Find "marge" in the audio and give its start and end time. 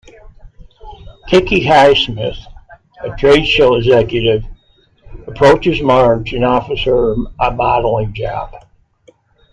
5.83-6.33